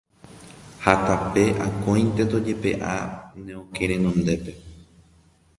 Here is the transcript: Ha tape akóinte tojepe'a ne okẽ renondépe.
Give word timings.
Ha 0.83 0.93
tape 1.05 1.43
akóinte 1.65 2.23
tojepe'a 2.31 2.95
ne 3.45 3.53
okẽ 3.61 3.85
renondépe. 3.89 4.51